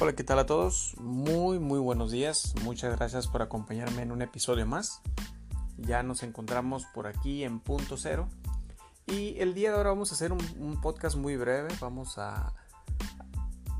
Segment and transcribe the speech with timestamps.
[0.00, 0.94] Hola, ¿qué tal a todos?
[1.00, 2.54] Muy, muy buenos días.
[2.62, 5.02] Muchas gracias por acompañarme en un episodio más.
[5.76, 8.28] Ya nos encontramos por aquí en punto cero.
[9.08, 11.74] Y el día de ahora vamos a hacer un, podcast muy breve.
[11.80, 12.54] Vamos a...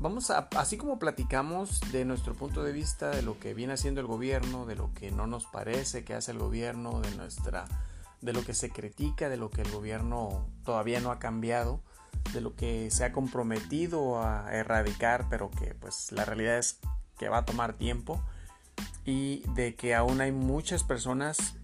[0.01, 4.01] Vamos a, así como platicamos de nuestro punto de vista, de lo que viene haciendo
[4.01, 7.63] el gobierno, de lo que no nos parece que hace el gobierno, de nuestra,
[8.19, 11.81] de lo que se critica, de lo que el gobierno todavía no ha cambiado
[12.33, 16.79] de lo que se ha comprometido a erradicar, pero que pues la realidad es
[17.17, 18.21] que va a tomar tiempo
[19.05, 21.55] y de que aún hay muchas personas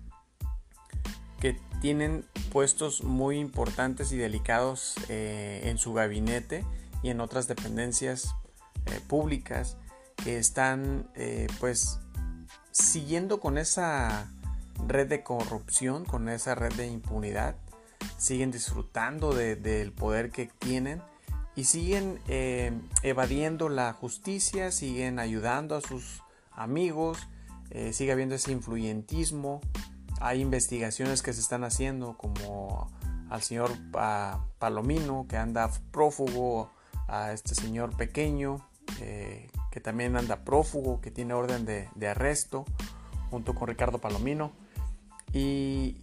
[1.40, 6.66] que tienen puestos muy importantes y delicados eh, en su gabinete
[7.04, 8.36] y en otras dependencias
[8.86, 9.78] eh, públicas
[10.24, 12.00] que están eh, pues
[12.72, 14.32] siguiendo con esa
[14.88, 17.56] red de corrupción, con esa red de impunidad
[18.18, 21.02] siguen disfrutando del poder que tienen
[21.56, 22.72] y siguen eh,
[23.04, 27.18] evadiendo la justicia, siguen ayudando a sus amigos,
[27.70, 29.62] eh, sigue habiendo ese influyentismo,
[30.20, 32.92] hay investigaciones que se están haciendo como
[33.30, 33.72] al señor
[34.60, 36.72] Palomino que anda prófugo,
[37.08, 38.68] a este señor pequeño
[39.00, 42.66] eh, que también anda prófugo, que tiene orden de, de arresto
[43.30, 44.52] junto con Ricardo Palomino.
[45.34, 45.98] Y,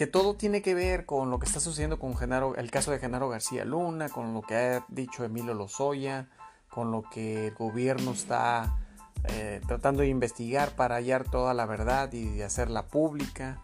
[0.00, 2.98] que todo tiene que ver con lo que está sucediendo con Genaro, el caso de
[2.98, 6.26] Genaro García Luna, con lo que ha dicho Emilio Lozoya,
[6.70, 8.78] con lo que el gobierno está
[9.24, 13.62] eh, tratando de investigar para hallar toda la verdad y de hacerla pública.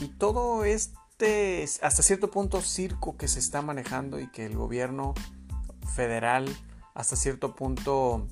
[0.00, 5.12] Y todo este, hasta cierto punto, circo que se está manejando y que el gobierno
[5.94, 6.48] federal,
[6.94, 8.26] hasta cierto punto,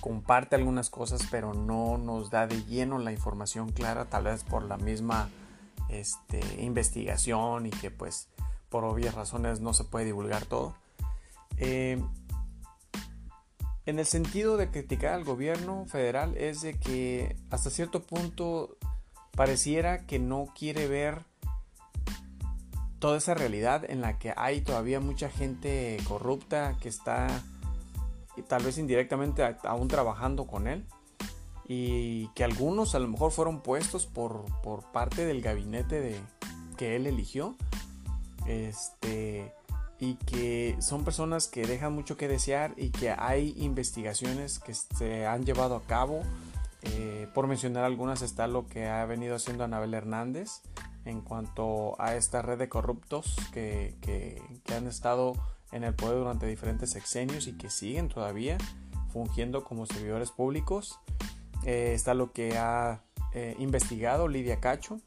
[0.00, 4.64] comparte algunas cosas, pero no nos da de lleno la información clara, tal vez por
[4.64, 5.28] la misma
[5.88, 8.28] este, investigación y que pues
[8.68, 10.74] por obvias razones no se puede divulgar todo.
[11.58, 12.02] Eh,
[13.86, 18.76] en el sentido de criticar al gobierno federal es de que hasta cierto punto
[19.30, 21.22] pareciera que no quiere ver
[22.98, 27.28] toda esa realidad en la que hay todavía mucha gente corrupta que está
[28.48, 30.84] tal vez indirectamente aún trabajando con él
[31.68, 34.44] y que algunos a lo mejor fueron puestos por,
[34.92, 36.20] parte del gabinete de,
[36.76, 37.56] que él eligió.
[38.46, 39.52] Este,
[39.98, 45.26] y que son personas que dejan mucho que desear y que hay investigaciones que se
[45.26, 46.22] han llevado a cabo.
[46.82, 50.60] Eh, por mencionar algunas está lo que ha venido haciendo Anabel Hernández
[51.04, 55.32] en cuanto a esta red de corruptos que, que han estado
[55.72, 58.58] en el poder durante diferentes sexenios y que siguen todavía
[59.12, 61.00] fungiendo como servidores públicos.
[61.66, 63.02] Eh, está lo que ha
[63.34, 65.00] eh, investigado Lidia Cacho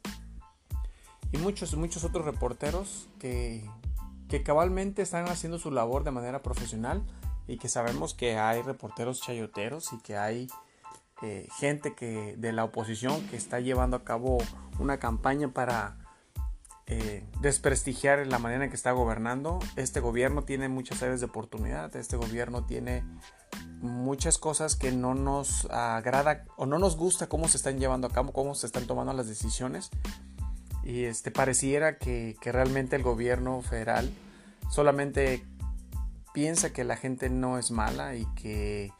[1.31, 3.63] y muchos, muchos otros reporteros que,
[4.27, 7.01] que cabalmente están haciendo su labor de manera profesional
[7.47, 10.47] y que sabemos que hay reporteros chayoteros y que hay
[11.21, 14.39] eh, gente que de la oposición que está llevando a cabo
[14.79, 15.97] una campaña para
[17.41, 19.59] desprestigiar la manera en que está gobernando.
[19.75, 23.03] Este gobierno tiene muchas áreas de oportunidad, este gobierno tiene
[23.81, 28.11] muchas cosas que no nos agrada o no nos gusta cómo se están llevando a
[28.11, 29.89] cabo, cómo se están tomando las decisiones.
[30.83, 34.11] Y este pareciera que, realmente el gobierno federal
[34.69, 35.45] solamente
[36.33, 38.91] piensa que la gente no es mala y que,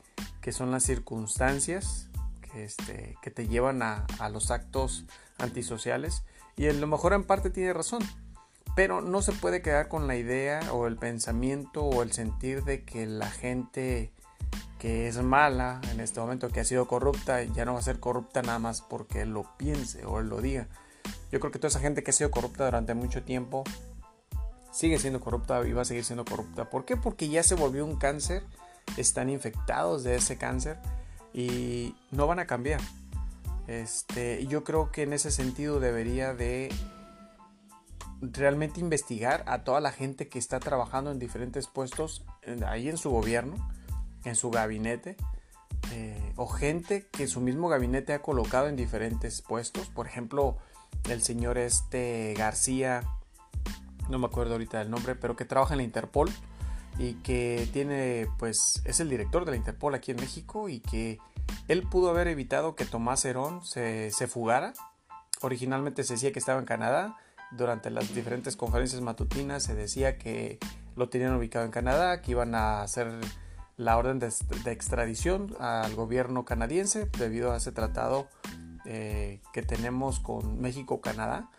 [0.51, 2.09] son las circunstancias
[2.41, 5.05] que, este, que te llevan a, a, los actos
[5.37, 6.23] antisociales.
[6.59, 8.03] Y a lo mejor en parte tiene razón.
[8.75, 12.83] Pero no se puede quedar con la idea o el pensamiento o el sentir de
[12.83, 14.11] que la gente
[14.77, 18.01] que es mala en este momento, que ha sido corrupta, ya no va a ser
[18.01, 20.67] corrupta nada más porque él lo piense o él lo diga.
[21.31, 23.63] Yo creo que toda esa gente que ha sido corrupta durante mucho tiempo
[24.73, 26.69] sigue siendo corrupta y va a seguir siendo corrupta.
[26.69, 26.97] ¿Por qué?
[26.97, 28.43] Porque ya se volvió un cáncer,
[28.97, 30.77] están infectados de ese cáncer
[31.33, 32.81] y no van a cambiar.
[33.69, 36.73] Este, yo creo que en ese sentido debería de
[38.19, 42.25] realmente investigar a toda la gente que está trabajando en diferentes puestos
[42.65, 43.55] ahí en su gobierno
[44.25, 45.17] en su gabinete
[45.91, 49.87] eh, o gente que su mismo gabinete ha colocado en diferentes puestos.
[49.89, 50.57] Por ejemplo,
[51.07, 53.03] el señor este García,
[54.09, 56.31] no me acuerdo ahorita del nombre, pero que trabaja en la Interpol
[56.99, 61.17] y que tiene, pues, es el director de la Interpol aquí en México y que
[61.67, 64.73] él pudo haber evitado que Tomás Herón se, se fugara.
[65.41, 67.17] Originalmente se decía que estaba en Canadá.
[67.51, 70.59] Durante las diferentes conferencias matutinas se decía que
[70.95, 73.07] lo tenían ubicado en Canadá, que iban a hacer
[73.77, 74.27] la orden de,
[74.65, 78.27] extradición al gobierno canadiense debido a ese tratado
[78.85, 81.49] eh, que tenemos con México-Canadá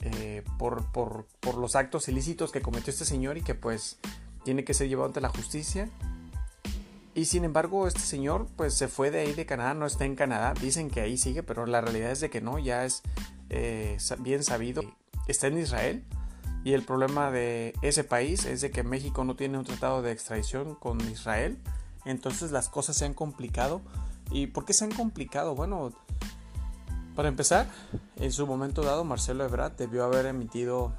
[0.00, 0.84] eh, por,
[1.56, 3.98] los actos ilícitos que cometió este señor y que pues
[4.46, 5.90] tiene que ser llevado ante la justicia.
[7.16, 10.14] y sin embargo, este señor pues se fue de ahí de Canadá, no está en
[10.14, 13.02] Canadá, dicen que ahí sigue, pero la realidad es de que no, ya es
[13.50, 14.82] eh, bien sabido,
[15.26, 16.04] está en Israel.
[16.62, 20.12] Y el problema de ese país es de que México no tiene un tratado de
[20.12, 21.58] extradición con Israel.
[22.04, 23.82] Entonces las cosas se han complicado.
[24.30, 25.56] ¿Y por qué se han complicado?
[25.56, 25.92] Bueno,
[27.16, 27.68] para empezar,
[28.14, 30.92] en su momento dado, Marcelo Ebrard debió haber emitido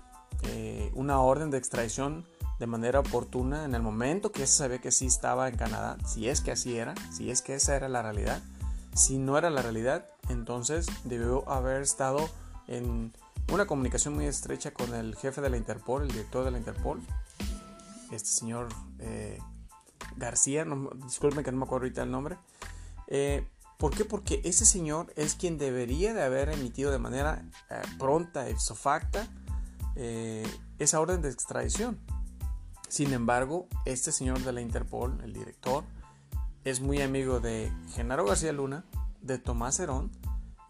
[0.44, 2.26] eh, una orden de extradición
[2.60, 6.28] de manera oportuna en el momento que se sabía que sí estaba en Canadá, si
[6.28, 8.42] es que así era, si es que esa era la realidad.
[8.96, 12.28] Si no era la realidad, entonces debió haber estado
[12.68, 13.14] en
[13.52, 17.02] una comunicación muy estrecha con el jefe de la Interpol, el director de la Interpol,
[18.12, 18.70] este señor
[19.00, 19.40] eh,
[20.16, 20.66] García,
[21.06, 22.38] disculpen que no me acuerdo ahorita el nombre.
[23.08, 24.06] Eh, ¿Por qué?
[24.06, 29.28] Porque ese señor es quien debería de haber emitido de manera eh, pronta, ipso facta,
[30.78, 32.00] esa orden de extradición.
[32.88, 35.84] Sin embargo, este señor de la Interpol, el director,
[36.64, 38.86] es muy amigo de Genaro García Luna,
[39.22, 40.12] de Tomás Herón,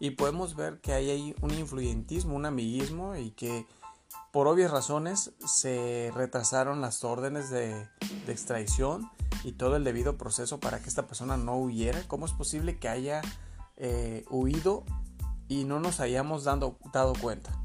[0.00, 3.66] y podemos ver que hay ahí un influyentismo, un amiguismo y que
[4.32, 7.88] por obvias razones se retrasaron las órdenes de,
[8.26, 9.10] extradición
[9.42, 12.02] y todo el debido proceso para que esta persona no huyera.
[12.06, 13.22] ¿Cómo es posible que haya
[13.76, 14.84] eh, huido
[15.48, 16.76] y no nos hayamos dado
[17.20, 17.58] cuenta?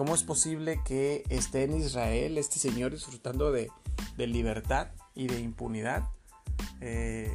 [0.00, 3.70] ¿Cómo es posible que esté en Israel este señor disfrutando de,
[4.16, 6.08] libertad y de impunidad?
[6.80, 7.30] Eh,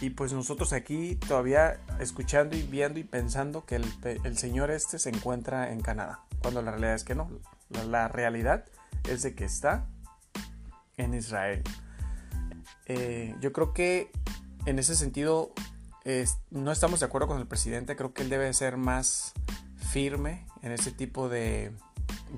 [0.00, 5.10] y pues nosotros aquí todavía escuchando y viendo y pensando que el, señor este se
[5.10, 7.30] encuentra en Canadá, cuando la realidad es que no.
[7.70, 8.64] La, realidad
[9.08, 9.86] es de que está
[10.96, 11.62] en Israel.
[12.86, 14.10] Eh, yo creo que
[14.66, 15.52] en ese sentido
[16.50, 19.34] no estamos de acuerdo con el presidente, creo que él debe ser más
[19.92, 21.70] firme en ese tipo de,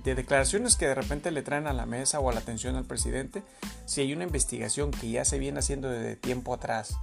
[0.02, 2.84] de declaraciones que de repente le traen a la mesa o a la atención al
[2.84, 3.42] presidente,
[3.86, 6.96] si hay una investigación que ya se viene haciendo desde tiempo atrás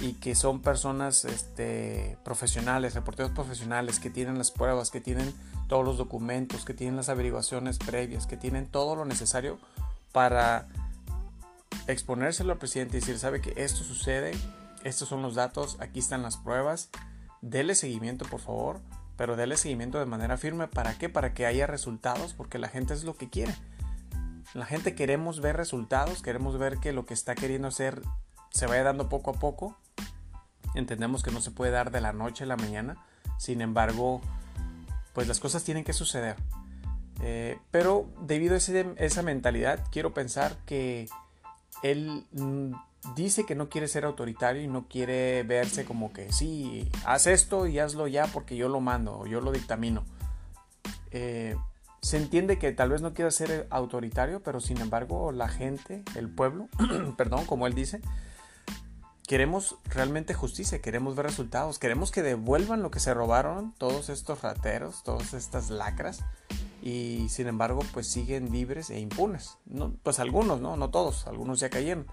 [0.00, 5.34] y que son personas este, profesionales, reporteros profesionales, que tienen las pruebas, que tienen
[5.66, 9.58] todos los documentos, que tienen las averiguaciones previas, que tienen todo lo necesario
[10.12, 10.68] para
[11.88, 14.32] exponérselo al presidente y decir, sabe que esto sucede,
[14.84, 16.90] estos son los datos, aquí están las pruebas,
[17.40, 18.80] dele seguimiento por favor,
[19.18, 20.68] pero dele seguimiento de manera firme.
[20.68, 21.08] ¿Para qué?
[21.08, 23.52] Para que haya resultados, porque la gente es lo que quiere.
[24.54, 28.00] La gente queremos ver resultados, queremos ver que lo que está queriendo hacer
[28.50, 29.76] se vaya dando poco a poco.
[30.74, 32.96] Entendemos que no se puede dar de la noche a la mañana,
[33.38, 34.20] sin embargo,
[35.14, 36.36] pues las cosas tienen que suceder.
[37.20, 41.08] Eh, pero debido a esa mentalidad, quiero pensar que
[41.82, 42.72] él mm,
[43.14, 47.66] dice que no quiere ser autoritario y no quiere verse como que sí, haz esto
[47.66, 50.04] y hazlo ya porque yo lo mando yo lo dictamino.
[51.10, 51.56] Eh,
[52.00, 56.28] se entiende que tal vez no quiera ser autoritario, pero sin embargo la gente, el
[56.28, 56.68] pueblo,
[57.16, 58.00] perdón, como él dice,
[59.26, 64.42] queremos realmente justicia, queremos ver resultados, queremos que devuelvan lo que se robaron todos estos
[64.42, 66.24] rateros, todas estas lacras
[66.82, 69.58] y sin embargo pues siguen libres e impunes.
[70.02, 70.76] Pues algunos, ¿no?
[70.76, 72.06] No todos, algunos ya cayeron.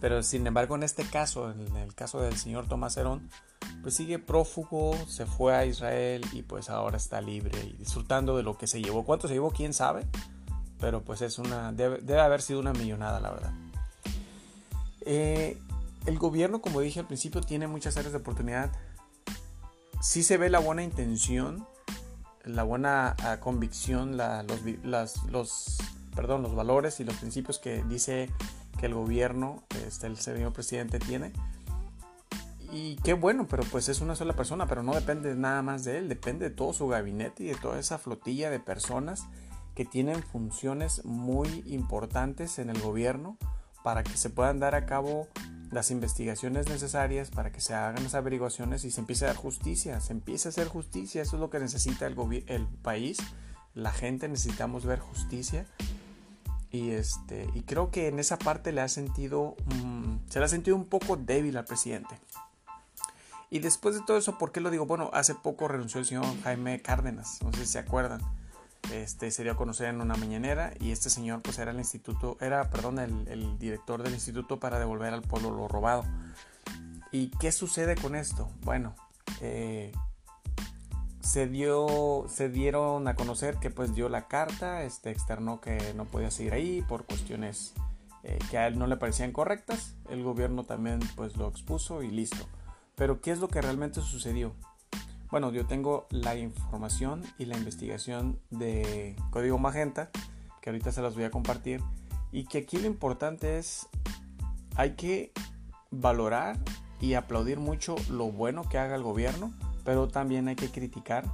[0.00, 3.30] Pero sin embargo, en este caso, en el caso del señor Tomás Herón,
[3.82, 8.42] pues sigue prófugo, se fue a Israel y pues ahora está libre y disfrutando de
[8.42, 9.04] lo que se llevó.
[9.04, 9.50] ¿Cuánto se llevó?
[9.50, 10.06] ¿Quién sabe?
[10.78, 13.52] Pero pues es una, debe, haber sido una millonada, la verdad.
[15.00, 15.58] Eh,
[16.04, 18.70] el gobierno, como dije al principio, tiene muchas áreas de oportunidad.
[20.02, 21.66] Sí se ve la buena intención,
[22.46, 25.78] la buena ah, convicción, los, los,
[26.14, 28.30] perdón, los valores y los principios que dice
[28.78, 31.32] que el gobierno, este, el señor presidente tiene.
[32.72, 35.98] Y qué bueno, pero pues es una sola persona, pero no depende nada más de
[35.98, 39.26] él, depende de todo su gabinete y de toda esa flotilla de personas
[39.74, 43.36] que tienen funciones muy importantes en el gobierno
[43.82, 45.28] para que se puedan dar a cabo
[45.76, 50.00] las investigaciones necesarias para que se hagan las averiguaciones y se empiece a dar justicia,
[50.00, 52.16] se empiece a hacer justicia, eso es lo que necesita el,
[52.46, 53.18] el país,
[53.74, 55.66] la gente necesitamos ver justicia
[56.70, 60.48] y, este, y creo que en esa parte le ha sentido, mm, se le ha
[60.48, 62.18] sentido un poco débil al presidente.
[63.50, 64.86] Y después de todo eso, ¿por qué lo digo?
[64.86, 68.22] Bueno, hace poco renunció el señor Jaime Cárdenas, no sé si se acuerdan.
[68.92, 72.36] Este, se dio a conocer en una mañanera y este señor pues era el instituto,
[72.40, 76.04] era, perdón, el, director del instituto para devolver al pueblo lo robado.
[77.10, 78.48] ¿Y qué sucede con esto?
[78.62, 78.94] Bueno,
[79.40, 79.92] eh,
[81.26, 86.04] se dio se dieron a conocer que pues dio la carta este externó que no
[86.04, 87.74] podía seguir ahí por cuestiones
[88.22, 92.12] eh, que a él no le parecían correctas el gobierno también pues lo expuso y
[92.12, 92.46] listo
[92.94, 94.54] pero qué es lo que realmente sucedió
[95.36, 100.08] bueno yo tengo la información y la investigación de código magenta
[100.62, 101.82] que ahorita se las voy a compartir
[102.32, 103.86] y que aquí lo importante es
[104.76, 105.32] hay que
[105.90, 106.56] valorar
[107.02, 109.52] y aplaudir mucho lo bueno que haga el gobierno,
[109.84, 111.26] pero también hay que criticar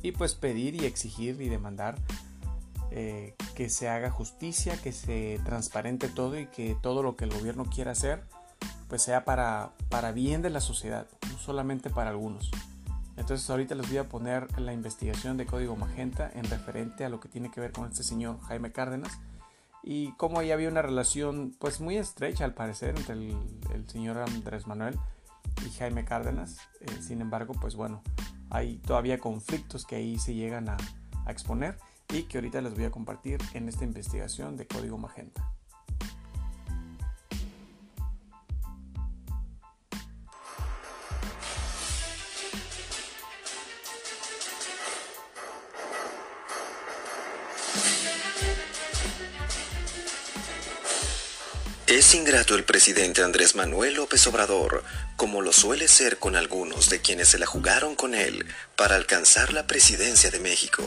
[0.00, 1.96] y pues pedir y exigir y demandar
[2.92, 7.30] eh, que se haga justicia, que se transparente todo y que todo lo que el
[7.30, 8.22] gobierno quiera hacer
[8.88, 12.50] pues sea para, para bien de la sociedad, no solamente para algunos.
[13.26, 17.18] Entonces ahorita les voy a poner la investigación de Código Magenta en referente a lo
[17.18, 19.18] que tiene que ver con este señor Jaime Cárdenas
[19.82, 24.68] y cómo ahí había una relación pues muy estrecha al parecer entre el, señor Andrés
[24.68, 24.96] Manuel
[25.66, 26.58] y Jaime Cárdenas.
[26.80, 28.00] Eh, sin embargo, pues bueno,
[28.48, 30.76] hay todavía conflictos que ahí se llegan a,
[31.24, 31.78] a exponer
[32.10, 35.52] y que ahorita les voy a compartir en esta investigación de Código Magenta.
[51.96, 54.84] Es ingrato el presidente Andrés Manuel López Obrador,
[55.16, 58.44] como lo suele ser con algunos de quienes se la jugaron con él
[58.76, 60.82] para alcanzar la presidencia de México.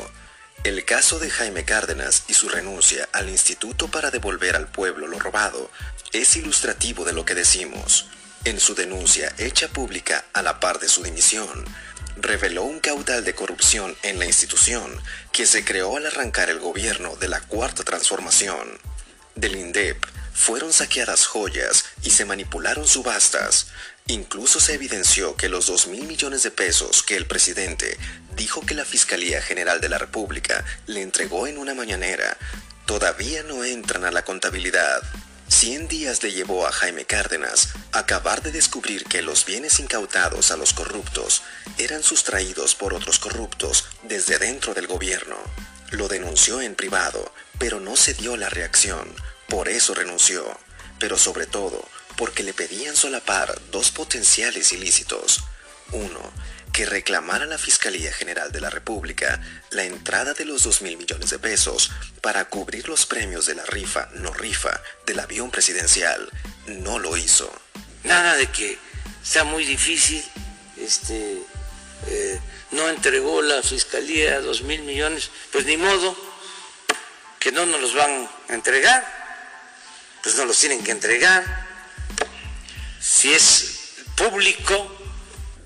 [0.63, 5.17] El caso de Jaime Cárdenas y su renuncia al instituto para devolver al pueblo lo
[5.17, 5.71] robado
[6.11, 8.05] es ilustrativo de lo que decimos.
[8.43, 11.65] En su denuncia hecha pública a la par de su dimisión,
[12.17, 14.95] reveló un caudal de corrupción en la institución
[15.31, 18.77] que se creó al arrancar el gobierno de la Cuarta Transformación.
[19.33, 20.05] Del INDEP
[20.39, 23.67] fueron saqueadas joyas y se manipularon subastas.
[24.07, 27.97] Incluso se evidenció que los 2 mil millones de pesos que el presidente
[28.37, 32.37] dijo que la Fiscalía General de la República le entregó en una mañanera
[32.85, 35.03] todavía no entran a la contabilidad.
[35.49, 40.57] 100 días le llevó a Jaime Cárdenas acabar de descubrir que los bienes incautados a
[40.57, 41.43] los corruptos
[41.77, 45.35] eran sustraídos por otros corruptos desde dentro del gobierno.
[45.91, 49.13] Lo denunció en privado, pero no se dio la reacción
[49.49, 50.45] por eso renunció,
[50.99, 51.87] pero sobre todo
[52.19, 55.41] porque le pedían solapar dos potenciales ilícitos.
[55.93, 56.19] Uno,
[56.73, 59.41] que reclamara a la Fiscalía General de la República
[59.71, 61.91] la entrada de los 2 mil millones de pesos
[62.21, 66.29] para cubrir los premios de la rifa no rifa del avión presidencial.
[66.67, 67.49] No lo hizo.
[68.03, 68.77] Nada de que
[69.23, 70.23] sea muy difícil,
[70.77, 71.41] este,
[72.07, 72.39] eh,
[72.71, 76.15] no entregó la Fiscalía 2 mil millones, pues ni modo
[77.39, 79.18] que no nos los van a entregar
[80.23, 81.43] pues no los tienen que entregar.
[82.99, 83.79] Si es
[84.15, 84.95] público.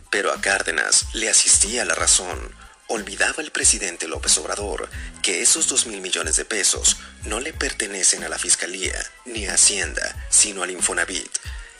[0.09, 2.53] Pero a Cárdenas le asistía la razón.
[2.87, 4.89] Olvidaba el presidente López Obrador
[5.23, 8.93] que esos dos mil millones de pesos no le pertenecen a la Fiscalía
[9.25, 11.31] ni a Hacienda, sino al Infonavit,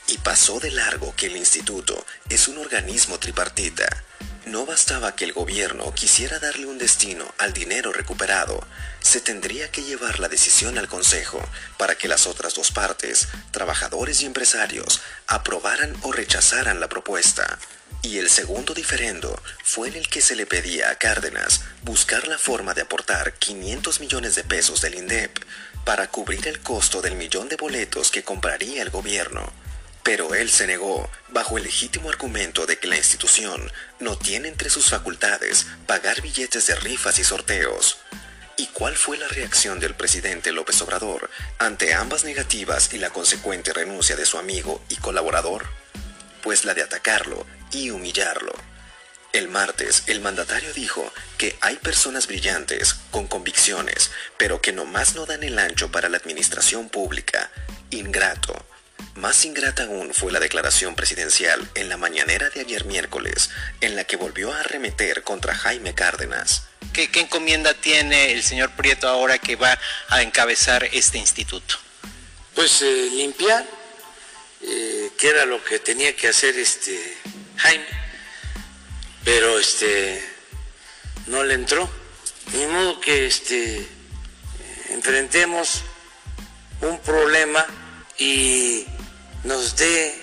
[0.08, 4.04] y pasó de largo que el instituto es un organismo tripartita
[4.46, 8.66] no bastaba que el gobierno quisiera darle un destino al dinero recuperado,
[9.02, 11.42] se tendría que llevar la decisión al Consejo
[11.78, 17.60] para que las otras dos partes, trabajadores y empresarios, aprobaran o rechazaran la propuesta.
[18.02, 22.38] Y el segundo diferendo fue en el que se le pedía a Cárdenas buscar la
[22.38, 25.40] forma de aportar 500 millones de pesos del INDEP
[25.86, 29.52] para cubrir el costo del millón de boletos que compraría el gobierno.
[30.04, 34.70] Pero él se negó, bajo el legítimo argumento de que la institución no tiene entre
[34.70, 38.00] sus facultades pagar billetes de rifas y sorteos.
[38.58, 43.72] ¿Y cuál fue la reacción del presidente López Obrador ante ambas negativas y la consecuente
[43.72, 45.66] renuncia de su amigo y colaborador?
[46.44, 48.54] Pues la de atacarlo y humillarlo.
[49.32, 55.26] El martes, el mandatario dijo que hay personas brillantes, con convicciones, pero que nomás no
[55.26, 57.50] dan el ancho para la administración pública.
[57.90, 58.64] Ingrato
[59.16, 63.50] más ingrata aún fue la declaración presidencial en la mañanera de ayer miércoles,
[63.82, 66.64] en la que volvió a arremeter contra Jaime Cárdenas.
[66.92, 69.80] ¿Qué, encomienda tiene el señor Prieto ahora que va
[70.10, 71.76] a encabezar este instituto?
[72.56, 73.66] Pues eh, limpiar,
[74.62, 77.18] eh, que era lo que tenía que hacer este
[77.58, 77.86] Jaime,
[79.24, 80.24] pero este
[81.28, 81.90] no le entró.
[82.54, 83.88] Ni modo que este
[84.90, 85.82] enfrentemos
[86.82, 87.66] un problema
[88.18, 88.86] y
[89.44, 90.16] nos dé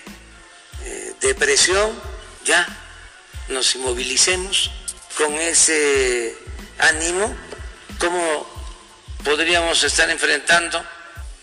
[0.85, 1.91] eh, depresión,
[2.45, 2.67] ya
[3.49, 4.71] nos inmovilicemos
[5.17, 6.37] con ese
[6.79, 7.35] ánimo,
[7.99, 8.47] ¿cómo
[9.25, 10.83] podríamos estar enfrentando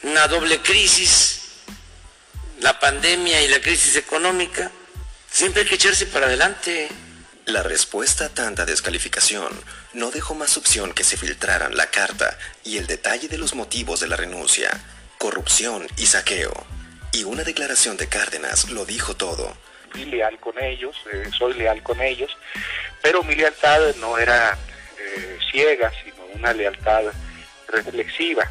[0.03, 1.41] una doble crisis,
[2.59, 4.71] la pandemia y la crisis económica?
[5.31, 6.89] Siempre hay que echarse para adelante.
[7.45, 9.53] La respuesta a tanta descalificación
[9.93, 14.01] no dejó más opción que se filtraran la carta y el detalle de los motivos
[14.01, 14.69] de la renuncia,
[15.17, 16.76] corrupción y saqueo.
[17.17, 19.51] Y una declaración de Cárdenas lo dijo todo.
[19.89, 22.37] Fui leal con ellos, eh, soy leal con ellos,
[23.01, 24.55] pero mi lealtad no era
[24.99, 27.05] eh, ciega, sino una lealtad
[27.69, 28.47] reflexiva.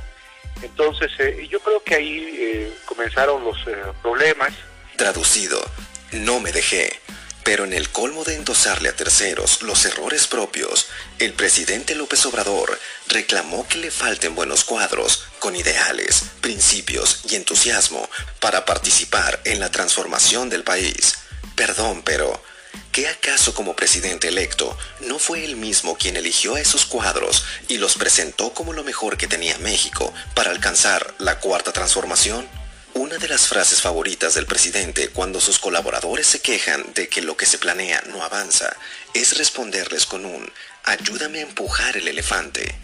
[0.63, 3.57] Entonces, eh, yo creo que ahí comenzaron los
[4.03, 4.53] problemas
[4.97, 5.63] Traducido,
[6.11, 6.91] no me dejé.
[7.47, 10.89] Pero en el colmo de endosarle a terceros los errores propios,
[11.21, 12.77] el presidente López Obrador
[13.07, 18.11] reclamó que le falten buenos cuadros con ideales, principios y entusiasmo
[18.41, 21.19] para participar en la transformación del país.
[21.55, 22.43] Perdón, pero
[22.91, 27.79] ¿qué acaso como presidente electo no fue él mismo quien eligió a esos cuadros y
[27.79, 32.49] los presentó como lo mejor que tenía México para alcanzar la cuarta transformación?
[32.97, 37.37] Una de las frases favoritas del presidente cuando sus colaboradores se quejan de que lo
[37.37, 38.75] que se planea no avanza
[39.13, 40.51] es responderles con un
[40.83, 42.75] ayúdame a empujar el elefante.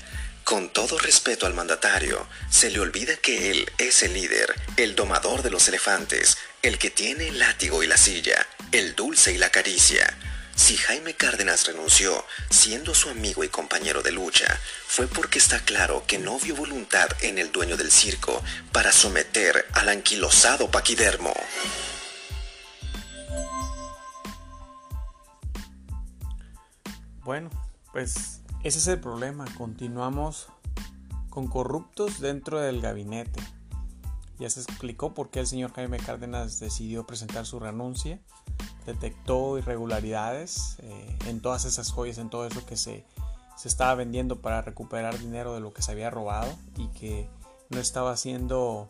[0.45, 5.41] Con todo respeto al mandatario, se le olvida que él es el líder, el domador
[5.41, 9.49] de los elefantes, el que tiene el látigo y la silla, el dulce y la
[9.49, 10.15] caricia.
[10.55, 14.47] Si Jaime Cárdenas renunció, siendo su amigo y compañero de lucha,
[14.87, 19.67] fue porque está claro que no vio voluntad en el dueño del circo para someter
[19.73, 21.33] al anquilosado paquidermo.
[27.25, 27.51] Bueno,
[27.93, 29.45] pues ese es el problema.
[29.57, 30.49] Continuamos
[31.31, 33.41] con corruptos dentro del gabinete.
[34.43, 38.19] Ya se explicó por qué el señor Jaime Cárdenas decidió presentar su renuncia
[38.87, 43.05] detectó irregularidades eh, en todas esas joyas, en todo eso que se,
[43.57, 47.31] se, estaba vendiendo para recuperar dinero de lo que se había robado y que
[47.71, 48.89] no estaba haciendo,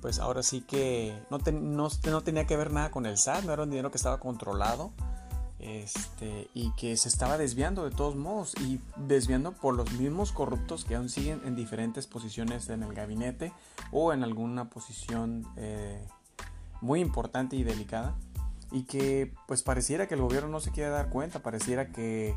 [0.00, 3.62] pues ahora sí que no, no, tenía que ver nada con el SAT, no era
[3.62, 4.92] un dinero que estaba controlado.
[5.62, 10.84] Este, y que se estaba desviando de todos modos y desviando por los mismos corruptos
[10.84, 13.52] que aún siguen en diferentes posiciones en el gabinete
[13.92, 16.04] o en alguna posición eh,
[16.80, 18.16] muy importante y delicada
[18.72, 22.34] y que pues pareciera que el gobierno no se quiere dar cuenta, pareciera que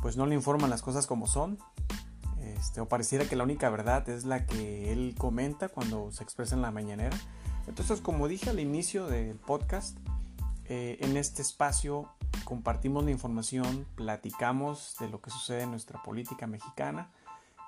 [0.00, 1.58] pues no le informan las cosas como son,
[2.40, 6.54] este, o pareciera que la única verdad es la que él comenta cuando se expresa
[6.54, 7.16] en la mañanera.
[7.66, 9.98] Entonces, como dije al inicio del podcast,
[10.70, 12.08] eh, en este espacio
[12.44, 17.10] compartimos la información, platicamos de lo que sucede en nuestra política mexicana,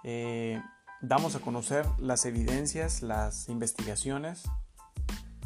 [0.05, 0.63] eh,
[1.01, 4.45] damos a conocer las evidencias, las investigaciones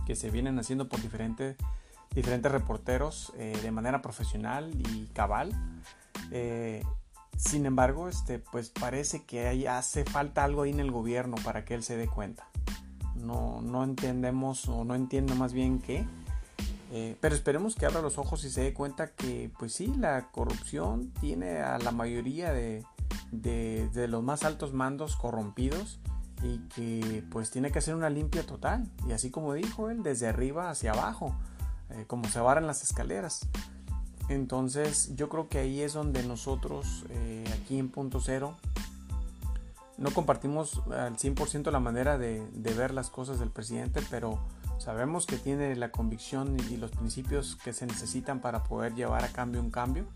[0.06, 1.56] que se vienen haciendo por diferentes
[2.14, 5.52] diferentes reporteros eh, de manera profesional y cabal.
[6.30, 6.82] Eh,
[7.36, 11.64] sin embargo, este, pues parece que hay, hace falta algo ahí en el gobierno para
[11.64, 12.48] que él se dé cuenta.
[13.14, 16.06] No, no entendemos o no entiendo más bien qué.
[16.92, 20.30] Eh, pero esperemos que abra los ojos y se dé cuenta que, pues sí, la
[20.30, 22.84] corrupción tiene a la mayoría de,
[23.32, 25.98] de, de los más altos mandos corrompidos
[26.42, 28.88] y que pues tiene que hacer una limpia total.
[29.08, 31.34] Y así como dijo él, desde arriba hacia abajo.
[31.90, 33.46] Eh, como se barran las escaleras.
[34.28, 38.56] Entonces yo creo que ahí es donde nosotros eh, aquí en punto cero
[39.96, 42.44] no compartimos al 100% la manera de,
[42.76, 44.38] ver las cosas del presidente, pero
[44.78, 49.28] sabemos que tiene la convicción y los principios que se necesitan para poder llevar a
[49.28, 50.06] cambio un cambio,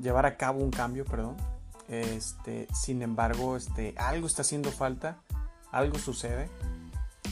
[0.00, 1.36] llevar a cabo un cambio, perdón.
[1.88, 5.18] Este, sin embargo, este, algo está haciendo falta,
[5.72, 6.50] algo sucede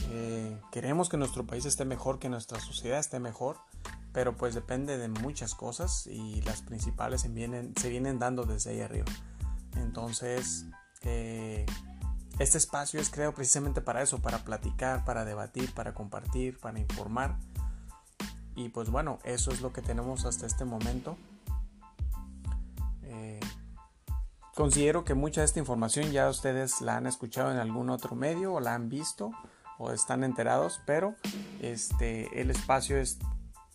[0.09, 3.57] eh, queremos que nuestro país esté mejor, que nuestra sociedad esté mejor,
[4.13, 8.71] pero pues depende de muchas cosas y las principales se vienen, se vienen dando desde
[8.71, 9.05] ahí arriba.
[9.75, 10.65] Entonces,
[11.03, 11.65] eh,
[12.39, 17.35] este espacio es creado precisamente para eso, para platicar, para debatir, para compartir, para informar.
[18.55, 21.17] Y pues bueno, eso es lo que tenemos hasta este momento.
[23.03, 23.39] Eh,
[24.55, 28.53] considero que mucha de esta información ya ustedes la han escuchado en algún otro medio
[28.53, 29.31] o la han visto
[29.79, 31.15] o están enterados, pero
[31.61, 33.17] este, el espacio es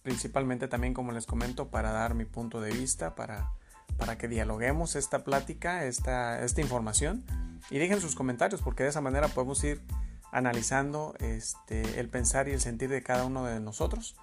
[0.03, 3.53] principalmente también, como les comento, para dar mi punto de vista, para,
[3.98, 7.25] para que dialoguemos esta plática, esta, esta información
[7.70, 9.83] y dejen sus comentarios porque de esa manera podemos ir
[10.31, 14.16] analizando este, el pensar y el sentir de cada uno de nosotros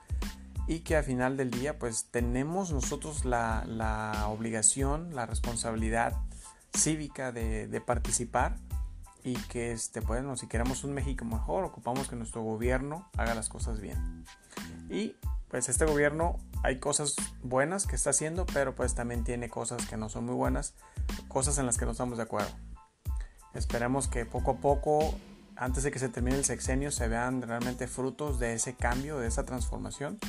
[0.67, 6.15] y que al final del día pues tenemos nosotros la, la obligación, la responsabilidad
[6.75, 8.57] cívica de, de participar
[9.23, 13.49] y que este, bueno, si queremos un México mejor, ocupamos que nuestro gobierno haga las
[13.49, 14.25] cosas bien.
[14.89, 15.15] Y
[15.49, 19.97] pues este gobierno hay cosas buenas que está haciendo, pero pues también tiene cosas que
[19.97, 20.73] no son muy buenas,
[21.27, 22.51] cosas en las que no estamos de acuerdo.
[23.53, 25.15] Esperemos que poco a poco,
[25.55, 29.27] antes de que se termine el sexenio, se vean realmente frutos de ese cambio, de
[29.27, 30.19] esa transformación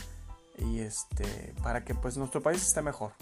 [0.58, 3.12] y este para que pues nuestro país esté mejor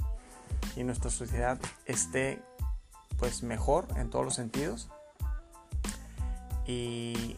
[0.77, 2.43] y nuestra sociedad esté
[3.17, 4.89] pues mejor en todos los sentidos
[6.67, 7.37] y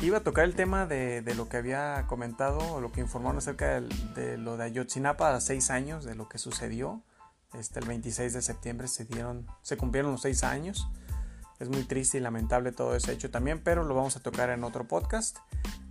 [0.00, 4.38] iba a tocar el tema de, lo que había comentado lo que informaron acerca de,
[4.38, 7.02] lo de Ayotzinapa a seis años, de lo que sucedió.
[7.52, 10.88] Este, el 26 de septiembre se, dieron, se cumplieron los seis años.
[11.62, 14.64] Es muy triste y lamentable todo ese hecho también, pero lo vamos a tocar en
[14.64, 15.38] otro podcast.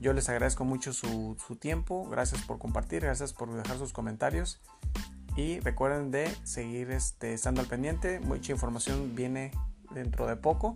[0.02, 4.60] Yo les agradezco mucho su, tiempo, gracias por compartir, gracias por dejar sus comentarios
[5.38, 9.52] y recuerden de seguir este, estando al pendiente, mucha información viene
[9.92, 10.76] dentro de poco.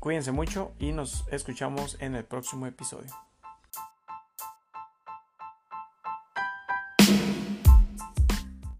[0.00, 3.29] Cuídense mucho y nos escuchamos en el próximo episodio.